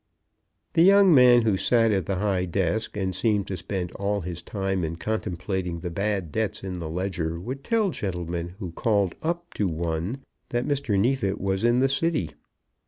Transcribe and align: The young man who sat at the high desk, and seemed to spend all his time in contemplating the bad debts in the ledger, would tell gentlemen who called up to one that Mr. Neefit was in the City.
The 0.73 0.81
young 0.81 1.13
man 1.13 1.43
who 1.43 1.55
sat 1.57 1.91
at 1.91 2.07
the 2.07 2.15
high 2.15 2.45
desk, 2.45 2.97
and 2.97 3.13
seemed 3.13 3.45
to 3.45 3.55
spend 3.55 3.91
all 3.91 4.21
his 4.21 4.41
time 4.41 4.83
in 4.83 4.95
contemplating 4.95 5.81
the 5.81 5.91
bad 5.91 6.31
debts 6.31 6.63
in 6.63 6.79
the 6.79 6.89
ledger, 6.89 7.39
would 7.39 7.63
tell 7.63 7.91
gentlemen 7.91 8.55
who 8.57 8.71
called 8.71 9.13
up 9.21 9.53
to 9.53 9.67
one 9.67 10.23
that 10.49 10.65
Mr. 10.65 10.97
Neefit 10.99 11.39
was 11.39 11.63
in 11.63 11.81
the 11.81 11.87
City. 11.87 12.31